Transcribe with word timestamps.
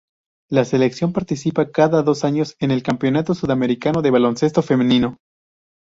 La 0.49 0.65
selección 0.65 1.13
participa 1.13 1.69
cada 1.71 2.01
dos 2.01 2.25
años 2.25 2.55
en 2.59 2.71
el 2.71 2.81
Campeonato 2.81 3.35
Sudamericano 3.35 4.01
de 4.01 4.09
Baloncesto 4.09 4.63
Femenino. 4.63 5.19